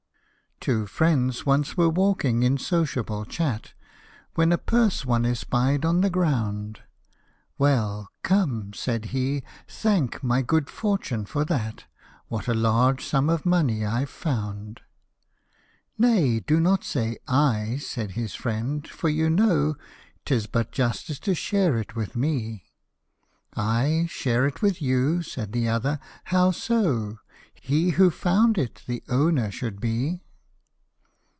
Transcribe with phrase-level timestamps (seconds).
[0.63, 3.73] Two friends once were walking in sociable chat,
[4.35, 6.81] When a purse one espied on the ground;"
[7.59, 11.85] O see!" said he(" thank my good fortune for that),
[12.27, 14.81] What a large sum of money I've found!"
[15.41, 19.73] /" Nay, do not say /," said his friend," for you know
[20.25, 22.65] 'Tis but friendship to share it with me;""
[23.57, 27.17] I share it with you/' cried the other," How so?
[27.55, 30.21] He who found it the owner should be."